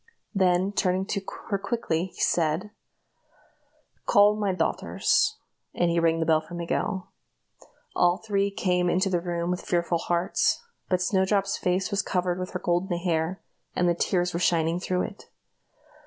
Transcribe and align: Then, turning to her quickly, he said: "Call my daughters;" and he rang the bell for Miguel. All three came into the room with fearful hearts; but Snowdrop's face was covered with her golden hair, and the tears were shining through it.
Then, 0.33 0.71
turning 0.71 1.05
to 1.09 1.21
her 1.49 1.59
quickly, 1.59 2.05
he 2.15 2.21
said: 2.21 2.71
"Call 4.07 4.35
my 4.35 4.51
daughters;" 4.51 5.37
and 5.75 5.91
he 5.91 5.99
rang 5.99 6.19
the 6.19 6.25
bell 6.25 6.41
for 6.41 6.55
Miguel. 6.55 7.11
All 7.95 8.17
three 8.17 8.49
came 8.49 8.89
into 8.89 9.11
the 9.11 9.21
room 9.21 9.51
with 9.51 9.61
fearful 9.61 9.99
hearts; 9.99 10.63
but 10.89 11.03
Snowdrop's 11.03 11.55
face 11.59 11.91
was 11.91 12.01
covered 12.01 12.39
with 12.39 12.49
her 12.53 12.59
golden 12.59 12.97
hair, 12.97 13.43
and 13.75 13.87
the 13.87 13.93
tears 13.93 14.33
were 14.33 14.39
shining 14.39 14.79
through 14.79 15.03
it. 15.03 15.29